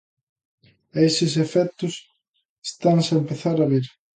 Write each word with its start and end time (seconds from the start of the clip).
E 0.95 0.99
eses 1.09 1.33
efectos 1.45 1.93
estanse 2.67 3.11
a 3.13 3.19
empezar 3.21 3.57
a 3.61 3.69
ver. 3.73 3.85